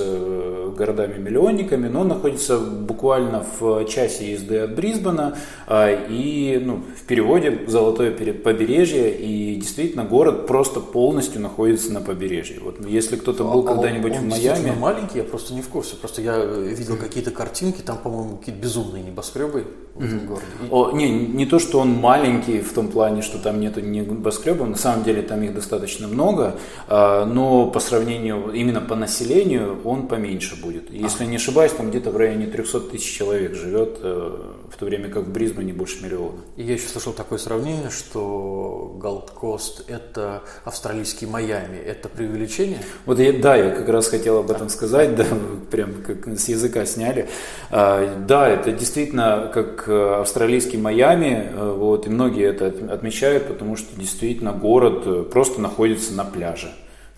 городами-миллионниками, 0.77 1.87
но 1.87 2.01
он 2.01 2.07
находится 2.07 2.57
буквально 2.57 3.45
в 3.59 3.85
часе 3.85 4.31
езды 4.31 4.59
от 4.59 4.75
Брисбена 4.75 5.37
э, 5.67 6.07
и 6.09 6.61
ну, 6.63 6.83
в 6.97 7.05
переводе 7.05 7.61
«Золотое 7.67 8.11
побережье» 8.11 9.13
и 9.13 9.55
действительно 9.55 10.05
город 10.05 10.47
просто 10.47 10.79
полностью 10.79 11.41
находится 11.41 11.91
на 11.91 12.01
побережье. 12.01 12.59
Вот 12.63 12.77
если 12.85 13.17
кто-то 13.17 13.43
был 13.43 13.67
А 13.67 13.75
когда-нибудь 13.75 14.15
в 14.15 14.25
Майами, 14.25 14.71
маленький, 14.79 15.17
я 15.17 15.23
просто 15.23 15.53
не 15.53 15.61
в 15.61 15.67
курсе. 15.67 15.95
Просто 15.95 16.21
я 16.21 16.37
видел 16.37 16.95
какие-то 17.09 17.31
картинки, 17.31 17.81
там, 17.81 17.97
по-моему, 17.97 18.37
какие-то 18.37 18.61
безумные 18.61 19.03
небоскребы 19.03 19.65
в 19.95 20.05
этом 20.05 20.25
городе. 20.27 20.45
И- 20.63 20.67
О, 20.71 20.91
не, 20.91 21.09
не 21.09 21.45
то, 21.45 21.59
что 21.59 21.79
он 21.79 21.89
маленький 21.93 22.61
в 22.61 22.71
том 22.73 22.87
плане, 22.87 23.21
что 23.21 23.37
там 23.37 23.59
нету 23.59 23.81
небоскребов, 23.81 24.67
на 24.69 24.77
самом 24.77 25.03
деле 25.03 25.21
там 25.21 25.43
их 25.43 25.53
достаточно 25.53 26.07
много, 26.07 26.55
а, 26.87 27.25
но 27.25 27.67
по 27.69 27.79
сравнению 27.81 28.51
именно 28.53 28.79
по 28.79 28.95
населению 28.95 29.77
он 29.83 30.07
поменьше 30.07 30.55
будет. 30.61 30.89
Если 30.91 31.25
не 31.25 31.35
ошибаюсь, 31.35 31.73
там 31.73 31.89
где-то 31.89 32.11
в 32.11 32.17
районе 32.17 32.47
300 32.47 32.79
тысяч 32.91 33.17
человек 33.17 33.55
живет, 33.55 33.99
э, 34.01 34.37
в 34.71 34.77
то 34.77 34.85
время 34.85 35.09
как 35.09 35.23
в 35.25 35.31
Брисбене 35.31 35.73
больше 35.73 36.01
миллиона. 36.03 36.37
И 36.55 36.63
я 36.63 36.73
еще 36.75 36.87
слышал 36.87 37.11
такое 37.11 37.39
сравнение, 37.39 37.89
что 37.89 38.95
Голд-Кост– 39.01 39.83
это 39.87 40.43
австралийский 40.63 41.25
Майами. 41.25 41.77
Это 41.77 42.07
преувеличение? 42.09 42.79
Вот 43.05 43.19
я, 43.19 43.33
да, 43.33 43.55
я 43.55 43.71
как 43.71 43.89
раз 43.89 44.07
хотел 44.07 44.37
об 44.37 44.51
этом 44.51 44.69
сказать, 44.69 45.15
да, 45.15 45.25
прям 45.71 45.93
как 46.05 46.27
с 46.27 46.47
языка 46.47 46.85
сняли. 46.99 47.29
А, 47.71 48.15
Да, 48.27 48.47
это 48.49 48.71
действительно 48.71 49.49
как 49.53 49.87
э, 49.87 50.19
австралийский 50.21 50.77
Майами, 50.77 51.49
э, 51.51 51.73
вот, 51.77 52.07
и 52.07 52.09
многие 52.09 52.45
это 52.47 52.67
от- 52.67 52.91
отмечают, 52.91 53.47
потому 53.47 53.75
что 53.77 53.99
действительно 53.99 54.51
город 54.51 55.03
э, 55.05 55.23
просто 55.23 55.61
находится 55.61 56.13
на 56.13 56.25
пляже. 56.25 56.71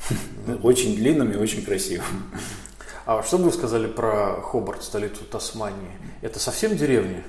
Очень 0.64 0.96
длинным 0.96 1.32
и 1.32 1.38
очень 1.38 1.64
красивым. 1.64 2.06
А 3.06 3.24
что 3.24 3.38
бы 3.38 3.46
вы 3.46 3.52
сказали 3.52 3.88
про 3.88 4.42
Хобарт, 4.42 4.84
столицу 4.84 5.24
Тасмании? 5.30 5.92
Это 6.22 6.40
совсем 6.40 6.76
деревня? 6.78 7.24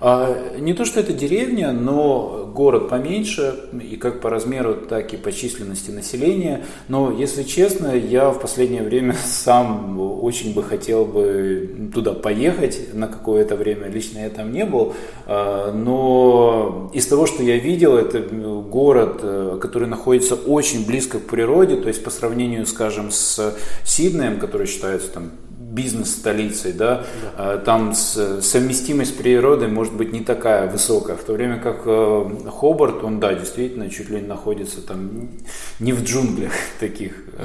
А, 0.00 0.56
Не 0.58 0.74
то, 0.74 0.84
что 0.84 1.00
это 1.00 1.12
деревня, 1.12 1.72
но 1.72 2.50
город 2.54 2.88
поменьше, 2.88 3.54
и 3.80 3.96
как 3.96 4.20
по 4.20 4.30
размеру, 4.30 4.74
так 4.74 5.12
и 5.12 5.16
по 5.16 5.32
численности 5.32 5.90
населения. 5.90 6.64
Но, 6.88 7.10
если 7.10 7.42
честно, 7.42 7.94
я 7.94 8.30
в 8.30 8.40
последнее 8.40 8.82
время 8.82 9.14
сам 9.24 9.98
очень 9.98 10.54
бы 10.54 10.62
хотел 10.62 11.04
бы 11.04 11.90
туда 11.94 12.12
поехать 12.12 12.94
на 12.94 13.08
какое-то 13.08 13.56
время. 13.56 13.88
Лично 13.88 14.18
я 14.18 14.30
там 14.30 14.52
не 14.52 14.64
был, 14.64 14.94
а, 15.26 15.72
но 15.72 16.90
из 16.92 17.06
того, 17.06 17.26
что 17.26 17.42
я 17.42 17.58
видел, 17.58 17.96
это 17.96 18.20
город, 18.20 19.20
э, 19.22 19.58
который 19.60 19.88
находится 19.88 20.34
очень 20.34 20.86
близко 20.86 21.18
к 21.18 21.26
природе, 21.26 21.76
то 21.76 21.88
есть 21.88 22.04
по 22.04 22.10
сравнению, 22.10 22.66
скажем, 22.66 23.10
с 23.10 23.56
Сиднеем, 23.84 24.38
который 24.38 24.66
считается 24.66 25.10
там 25.10 25.30
бизнес-столицей, 25.76 26.72
да, 26.72 27.04
э, 27.38 27.60
там 27.64 27.94
с- 27.94 28.40
совместимость 28.42 29.12
с 29.12 29.14
природой 29.14 29.68
может 29.68 29.92
быть 29.94 30.12
не 30.12 30.20
такая 30.20 30.68
высокая, 30.70 31.16
в 31.16 31.22
то 31.22 31.34
время 31.34 31.60
как 31.60 31.82
э, 31.84 32.24
Хобарт, 32.50 33.04
он, 33.04 33.20
да, 33.20 33.34
действительно 33.34 33.88
чуть 33.90 34.10
ли 34.10 34.20
не 34.20 34.26
находится 34.26 34.80
там 34.80 35.28
не 35.78 35.92
в 35.92 36.02
джунглях 36.02 36.52
таких, 36.80 37.12
э, 37.38 37.44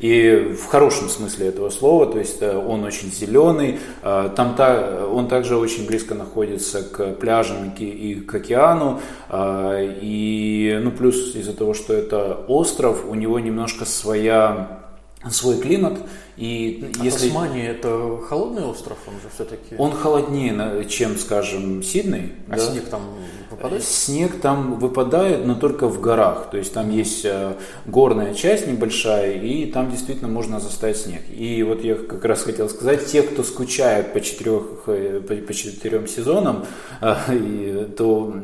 и 0.00 0.54
в 0.54 0.66
хорошем 0.66 1.08
смысле 1.08 1.48
этого 1.48 1.70
слова, 1.70 2.06
то 2.06 2.18
есть 2.18 2.42
э, 2.42 2.56
он 2.56 2.84
очень 2.84 3.12
зеленый, 3.12 3.78
э, 4.02 4.30
там 4.34 4.54
та, 4.56 5.06
он 5.06 5.28
также 5.28 5.56
очень 5.56 5.86
близко 5.86 6.14
находится 6.14 6.82
к 6.82 7.12
пляжам 7.20 7.74
и 7.78 8.14
к 8.14 8.34
океану, 8.34 9.00
э, 9.28 9.98
и, 10.00 10.80
ну, 10.82 10.90
плюс 10.90 11.36
из-за 11.36 11.52
того, 11.52 11.74
что 11.74 11.92
это 11.92 12.44
остров, 12.48 13.04
у 13.08 13.14
него 13.14 13.38
немножко 13.38 13.84
своя 13.84 14.79
свой 15.28 15.58
климат, 15.60 15.98
и 16.36 16.90
А 16.98 17.04
если 17.04 17.26
Тасмания– 17.26 17.70
это 17.72 18.18
холодный 18.26 18.64
остров, 18.64 18.98
он 19.06 19.14
же 19.14 19.28
все-таки… 19.34 19.74
он 19.76 19.92
холоднее, 19.92 20.86
чем, 20.88 21.18
скажем, 21.18 21.82
Сидней, 21.82 22.32
А 22.48 22.56
да? 22.56 22.58
снег 22.58 22.88
там 22.88 23.02
выпадает? 23.60 23.84
Снег 23.84 24.40
там 24.40 24.78
выпадает, 24.78 25.46
но 25.46 25.54
только 25.54 25.86
в 25.86 26.00
горах. 26.00 26.50
То 26.50 26.56
есть 26.56 26.72
там 26.72 26.90
есть 26.90 27.24
э, 27.24 27.54
горная 27.86 28.34
часть 28.34 28.66
небольшая, 28.66 29.34
и 29.34 29.66
там 29.66 29.90
действительно 29.90 30.28
можно 30.28 30.60
застать 30.60 30.96
снег. 30.96 31.22
И 31.30 31.62
вот 31.62 31.84
я 31.84 31.94
как 31.94 32.24
раз 32.24 32.42
хотел 32.42 32.68
сказать, 32.68 33.06
те, 33.06 33.22
кто 33.22 33.42
скучают 33.42 34.12
по, 34.12 34.20
четырех, 34.20 34.62
э, 34.86 35.20
по 35.20 35.54
четырем 35.54 36.06
сезонам, 36.06 36.64
э, 37.00 37.88
то, 37.96 38.34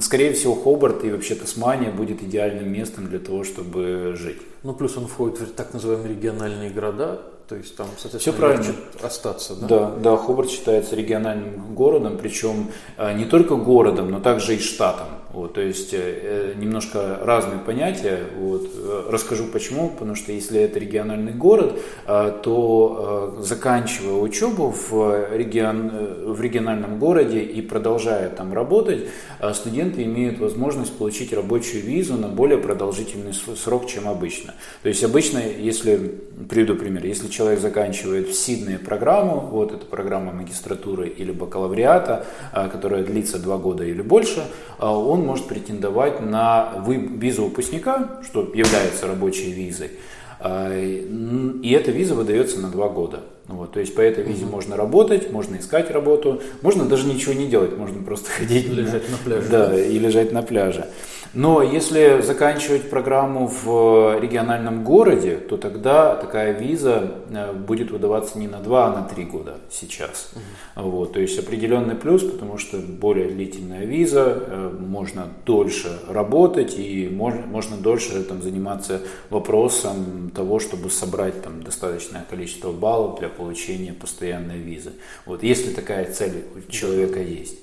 скорее 0.00 0.32
всего, 0.32 0.54
Хобарт 0.54 1.04
и 1.04 1.10
вообще 1.10 1.34
Тасмания 1.34 1.90
будет 1.90 2.22
идеальным 2.22 2.72
местом 2.72 3.08
для 3.08 3.18
того, 3.18 3.44
чтобы 3.44 4.14
жить. 4.16 4.38
Ну, 4.62 4.74
плюс 4.74 4.96
он 4.96 5.06
входит 5.06 5.40
в 5.40 5.52
так 5.54 5.74
называемые 5.74 6.10
региональные 6.10 6.70
города, 6.70 7.20
то 7.52 7.58
есть 7.58 7.76
там, 7.76 7.86
соответственно, 7.98 8.20
Все 8.20 8.32
правильно. 8.32 8.74
остаться, 9.02 9.54
да? 9.54 9.66
Да, 9.66 9.90
да, 9.90 10.16
Хобарт 10.16 10.48
считается 10.48 10.96
региональным 10.96 11.74
городом, 11.74 12.16
причем 12.16 12.70
э, 12.96 13.12
не 13.12 13.26
только 13.26 13.56
городом, 13.56 14.10
но 14.10 14.20
также 14.20 14.56
и 14.56 14.58
штатом. 14.58 15.08
Вот, 15.32 15.54
то 15.54 15.60
есть 15.60 15.90
э, 15.92 16.54
немножко 16.56 17.18
разные 17.22 17.58
понятия. 17.58 18.20
Вот, 18.38 18.70
э, 18.74 19.08
расскажу 19.10 19.46
почему. 19.46 19.88
Потому 19.90 20.14
что 20.14 20.32
если 20.32 20.60
это 20.60 20.78
региональный 20.78 21.32
город, 21.32 21.80
э, 22.06 22.40
то 22.42 23.36
э, 23.38 23.42
заканчивая 23.42 24.20
учебу 24.20 24.74
в, 24.90 25.34
регион, 25.34 25.90
э, 25.92 26.24
в 26.26 26.40
региональном 26.40 26.98
городе 26.98 27.40
и 27.40 27.62
продолжая 27.62 28.28
там 28.28 28.52
работать, 28.52 29.08
э, 29.40 29.54
студенты 29.54 30.02
имеют 30.02 30.38
возможность 30.38 30.96
получить 30.98 31.32
рабочую 31.32 31.82
визу 31.82 32.14
на 32.14 32.28
более 32.28 32.58
продолжительный 32.58 33.32
срок, 33.32 33.86
чем 33.86 34.08
обычно. 34.08 34.54
То 34.82 34.88
есть 34.88 35.02
обычно, 35.02 35.38
если, 35.38 36.20
приведу 36.48 36.76
пример, 36.76 37.06
если 37.06 37.28
человек 37.28 37.60
заканчивает 37.60 38.28
в 38.28 38.34
Сиднее 38.34 38.78
программу, 38.78 39.40
вот 39.40 39.72
эта 39.72 39.86
программа 39.86 40.32
магистратуры 40.32 41.08
или 41.08 41.32
бакалавриата, 41.32 42.26
э, 42.52 42.68
которая 42.68 43.02
длится 43.02 43.38
два 43.38 43.56
года 43.56 43.84
или 43.84 44.02
больше, 44.02 44.44
э, 44.78 44.84
он 45.22 45.28
может 45.28 45.46
претендовать 45.46 46.20
на 46.20 46.84
визу 46.86 47.44
выпускника, 47.44 48.20
что 48.22 48.42
является 48.54 49.06
рабочей 49.06 49.52
визой. 49.52 49.92
А, 50.40 50.76
и 50.76 51.70
эта 51.70 51.92
виза 51.92 52.14
выдается 52.14 52.60
на 52.60 52.68
два 52.68 52.88
года. 52.88 53.20
Вот, 53.46 53.72
то 53.72 53.80
есть 53.80 53.94
по 53.94 54.00
этой 54.00 54.24
визе 54.24 54.44
угу. 54.44 54.52
можно 54.52 54.76
работать, 54.76 55.30
можно 55.30 55.56
искать 55.56 55.90
работу, 55.90 56.40
можно 56.62 56.84
даже 56.84 57.06
ничего 57.06 57.32
не 57.32 57.46
делать, 57.46 57.76
можно 57.76 58.02
просто 58.02 58.30
ходить. 58.38 58.68
Лежать 58.68 59.08
на 59.10 59.16
пляже. 59.18 59.48
Да, 59.48 59.80
и 59.80 59.98
лежать 59.98 60.32
на 60.32 60.42
пляже. 60.42 60.86
Но 61.34 61.62
если 61.62 62.20
заканчивать 62.20 62.90
программу 62.90 63.46
в 63.46 64.18
региональном 64.20 64.84
городе, 64.84 65.36
то 65.36 65.56
тогда 65.56 66.14
такая 66.14 66.52
виза 66.52 67.22
э, 67.30 67.52
будет 67.52 67.90
выдаваться 67.90 68.38
не 68.38 68.48
на 68.48 68.58
два, 68.58 68.86
а 68.86 69.00
на 69.00 69.08
три 69.08 69.24
года 69.24 69.56
сейчас. 69.70 70.32
Угу. 70.76 70.90
Вот, 70.90 71.12
то 71.14 71.20
есть 71.20 71.38
определенный 71.38 71.94
плюс, 71.94 72.22
потому 72.22 72.58
что 72.58 72.78
более 72.78 73.30
длительная 73.30 73.86
виза, 73.86 74.44
э, 74.46 74.76
можно 74.78 75.28
дольше 75.46 76.00
работать 76.08 76.78
и 76.78 77.08
можно, 77.08 77.46
можно 77.46 77.76
дольше 77.78 78.22
там, 78.24 78.42
заниматься 78.42 79.00
вопросом 79.30 80.30
того, 80.34 80.58
чтобы 80.60 80.90
собрать 80.90 81.42
там, 81.42 81.62
достаточное 81.62 82.26
количество 82.28 82.72
баллов 82.72 83.20
для 83.20 83.30
получения 83.30 83.94
постоянной 83.94 84.58
визы. 84.58 84.92
Вот, 85.24 85.42
если 85.42 85.72
такая 85.72 86.12
цель 86.12 86.44
у 86.54 86.70
человека 86.70 87.20
есть. 87.20 87.58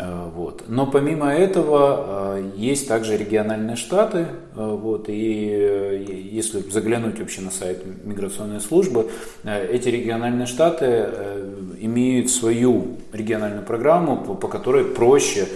Э, 0.00 0.30
вот. 0.34 0.64
Но 0.66 0.86
помимо 0.86 1.30
этого 1.30 2.38
э, 2.38 2.52
есть 2.56 2.88
также 2.88 3.18
региональные 3.18 3.76
штаты, 3.76 4.18
э, 4.18 4.26
вот, 4.54 5.10
и 5.10 6.30
если 6.32 6.60
заглянуть 6.70 7.18
вообще 7.18 7.42
на 7.42 7.50
сайт 7.50 7.84
миграционной 8.04 8.60
службы, 8.60 9.10
эти 9.44 9.88
региональные 9.88 10.46
штаты 10.46 11.08
имеют 11.80 12.30
свою 12.30 12.96
региональную 13.12 13.64
программу, 13.64 14.36
по 14.36 14.48
которой 14.48 14.84
проще 14.84 15.48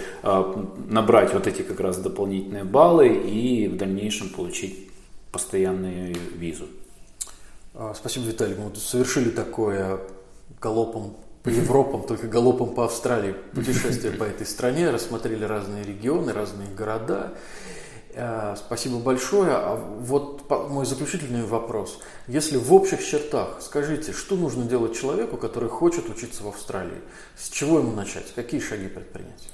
набрать 0.89 1.33
вот 1.33 1.47
эти 1.47 1.61
как 1.61 1.79
раз 1.79 1.97
дополнительные 1.97 2.63
баллы 2.63 3.07
и 3.07 3.67
в 3.67 3.77
дальнейшем 3.77 4.29
получить 4.29 4.89
постоянную 5.31 6.15
визу. 6.37 6.65
А, 7.73 7.93
спасибо, 7.95 8.25
Виталий. 8.25 8.55
Мы 8.55 8.75
совершили 8.75 9.29
такое 9.29 9.99
галопом 10.61 11.15
по 11.45 11.49
Европам, 11.49 12.01
только 12.01 12.27
галопом 12.27 12.73
по 12.73 12.85
Австралии 12.85 13.35
путешествие 13.53 14.11
по 14.11 14.23
этой 14.23 14.47
стране, 14.47 14.89
рассмотрели 14.89 15.45
разные 15.45 15.83
регионы, 15.83 16.33
разные 16.33 16.67
города. 16.75 17.33
Э, 18.15 18.55
спасибо 18.57 18.97
большое. 18.97 19.51
А 19.51 19.75
вот 19.75 20.49
мой 20.69 20.87
заключительный 20.87 21.45
вопрос. 21.45 21.99
Если 22.27 22.57
в 22.57 22.73
общих 22.73 23.05
чертах, 23.05 23.59
скажите, 23.61 24.11
что 24.11 24.35
нужно 24.35 24.63
делать 24.63 24.99
человеку, 24.99 25.37
который 25.37 25.69
хочет 25.69 26.09
учиться 26.09 26.43
в 26.43 26.47
Австралии? 26.47 27.01
С 27.37 27.49
чего 27.49 27.77
ему 27.77 27.91
начать? 27.91 28.25
Какие 28.33 28.59
шаги 28.59 28.87
предпринять? 28.87 29.47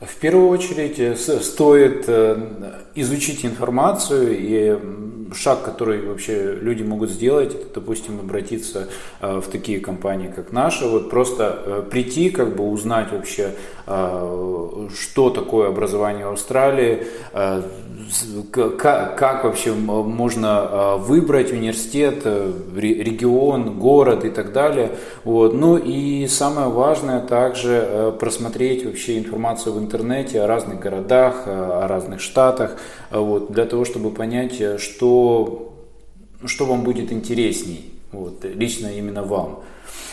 В 0.00 0.16
первую 0.16 0.48
очередь 0.48 0.98
э, 0.98 1.14
стоит 1.14 2.04
э, 2.08 2.84
изучить 2.94 3.44
информацию 3.44 4.38
и 4.38 5.03
шаг, 5.34 5.62
который 5.62 6.06
вообще 6.06 6.56
люди 6.60 6.82
могут 6.82 7.10
сделать, 7.10 7.54
это, 7.54 7.66
допустим, 7.74 8.20
обратиться 8.20 8.88
э, 9.20 9.40
в 9.40 9.48
такие 9.48 9.80
компании, 9.80 10.32
как 10.34 10.52
наша, 10.52 10.88
вот 10.88 11.10
просто 11.10 11.84
прийти, 11.90 12.30
как 12.30 12.56
бы 12.56 12.64
узнать 12.68 13.12
вообще, 13.12 13.54
что 13.86 15.30
такое 15.30 15.68
образование 15.68 16.26
в 16.26 16.32
Австралии, 16.32 17.06
как 18.76 19.44
вообще 19.44 19.72
можно 19.72 20.96
выбрать 20.98 21.52
университет, 21.52 22.26
регион, 22.76 23.78
город 23.78 24.24
и 24.24 24.30
так 24.30 24.52
далее. 24.52 24.90
Вот. 25.24 25.54
Ну 25.54 25.76
и 25.76 26.26
самое 26.26 26.68
важное 26.68 27.20
также 27.20 28.14
просмотреть 28.18 28.84
вообще 28.86 29.18
информацию 29.18 29.74
в 29.74 29.78
интернете 29.78 30.40
о 30.42 30.46
разных 30.46 30.80
городах, 30.80 31.46
о 31.46 31.86
разных 31.88 32.20
штатах, 32.20 32.76
вот, 33.10 33.52
для 33.52 33.64
того, 33.64 33.84
чтобы 33.84 34.10
понять, 34.10 34.80
что, 34.80 35.23
что 36.46 36.66
вам 36.66 36.84
будет 36.84 37.12
интересней, 37.12 37.92
вот, 38.12 38.44
лично 38.44 38.88
именно 38.88 39.22
вам. 39.22 39.62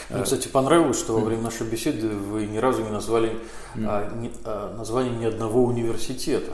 Мне, 0.10 0.24
кстати, 0.24 0.48
понравилось, 0.50 1.00
что 1.00 1.14
во 1.14 1.22
время 1.22 1.44
нашей 1.44 1.66
беседы 1.68 2.10
вы 2.10 2.46
ни 2.46 2.58
разу 2.58 2.84
не 2.84 2.90
назвали 2.90 3.32
а, 3.76 4.14
не, 4.16 4.30
а, 4.44 4.76
название 4.76 5.16
ни 5.16 5.26
одного 5.26 5.64
университета. 5.64 6.52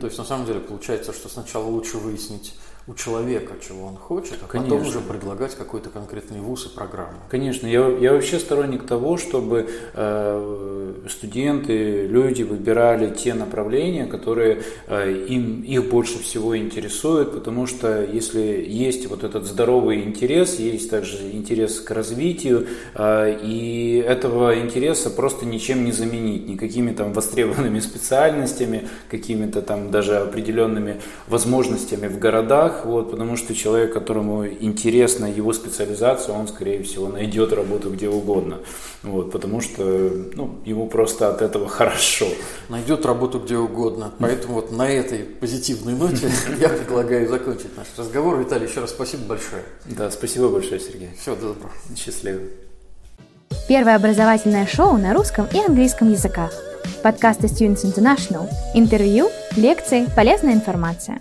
То 0.00 0.06
есть, 0.06 0.16
на 0.16 0.24
самом 0.24 0.46
деле, 0.46 0.60
получается, 0.60 1.12
что 1.12 1.28
сначала 1.28 1.66
лучше 1.66 1.98
выяснить 1.98 2.54
у 2.86 2.94
человека, 2.94 3.54
чего 3.66 3.86
он 3.86 3.96
хочет, 3.96 4.34
а 4.42 4.46
Конечно. 4.46 4.76
потом 4.76 4.88
уже 4.88 5.00
предлагать 5.00 5.54
какой-то 5.54 5.88
конкретный 5.88 6.40
вуз 6.40 6.66
и 6.66 6.68
программу. 6.68 7.14
Конечно, 7.30 7.66
я, 7.66 7.88
я 7.88 8.12
вообще 8.12 8.38
сторонник 8.38 8.86
того, 8.86 9.16
чтобы 9.16 9.70
э, 9.94 10.92
студенты, 11.08 12.06
люди 12.06 12.42
выбирали 12.42 13.14
те 13.14 13.32
направления, 13.32 14.04
которые 14.04 14.62
э, 14.86 15.24
им, 15.28 15.62
их 15.62 15.88
больше 15.88 16.22
всего 16.22 16.58
интересуют, 16.58 17.32
потому 17.32 17.66
что 17.66 18.04
если 18.04 18.40
есть 18.68 19.06
вот 19.08 19.24
этот 19.24 19.46
здоровый 19.46 20.02
интерес, 20.04 20.58
есть 20.58 20.90
также 20.90 21.30
интерес 21.32 21.80
к 21.80 21.90
развитию, 21.90 22.66
э, 22.94 23.38
и 23.42 24.04
этого 24.06 24.60
интереса 24.60 25.08
просто 25.08 25.46
ничем 25.46 25.86
не 25.86 25.92
заменить, 25.92 26.46
никакими 26.46 26.92
там 26.92 27.14
востребованными 27.14 27.80
специальностями, 27.80 28.88
какими-то 29.08 29.62
там 29.62 29.90
даже 29.90 30.18
определенными 30.18 31.00
возможностями 31.28 32.08
в 32.08 32.18
городах, 32.18 32.73
городах, 32.74 32.84
вот, 32.84 33.10
потому 33.10 33.36
что 33.36 33.54
человек, 33.54 33.92
которому 33.92 34.46
интересна 34.46 35.26
его 35.26 35.52
специализация, 35.52 36.34
он, 36.34 36.48
скорее 36.48 36.82
всего, 36.82 37.08
найдет 37.08 37.52
работу 37.52 37.90
где 37.90 38.08
угодно, 38.08 38.58
вот, 39.02 39.30
потому 39.32 39.60
что 39.60 39.82
ну, 40.34 40.58
ему 40.64 40.86
просто 40.88 41.28
от 41.28 41.42
этого 41.42 41.68
хорошо. 41.68 42.26
Найдет 42.68 43.06
работу 43.06 43.40
где 43.40 43.56
угодно. 43.56 44.12
Поэтому 44.18 44.54
вот 44.54 44.72
на 44.72 44.88
этой 44.88 45.18
позитивной 45.18 45.94
ноте 45.94 46.30
я 46.60 46.68
предлагаю 46.68 47.28
закончить 47.28 47.76
наш 47.76 47.86
разговор. 47.96 48.38
Виталий, 48.38 48.66
еще 48.66 48.80
раз 48.80 48.90
спасибо 48.90 49.24
большое. 49.24 49.62
Да, 49.84 50.10
спасибо 50.10 50.48
большое, 50.48 50.80
Сергей. 50.80 51.10
Всего 51.20 51.36
доброго. 51.36 51.70
Счастливо. 51.96 52.40
Первое 53.68 53.96
образовательное 53.96 54.66
шоу 54.66 54.96
на 54.96 55.14
русском 55.14 55.46
и 55.52 55.58
английском 55.58 56.10
языках. 56.10 56.52
Подкасты 57.02 57.46
Students 57.46 57.84
International. 57.84 58.48
Интервью, 58.74 59.28
лекции, 59.56 60.06
полезная 60.16 60.54
информация. 60.54 61.20